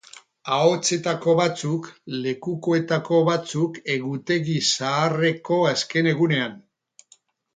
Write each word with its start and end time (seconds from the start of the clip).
Ahotsetako 0.53 1.33
batzuk, 1.39 1.89
lekukoetako 2.23 3.19
batzuk 3.29 3.77
egutegi 3.97 4.57
zaharreko 4.71 5.59
azken 5.73 6.11
egunean. 6.13 6.57